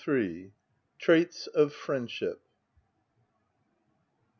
[0.97, 2.41] TRAITS OF FRIENDSHIP.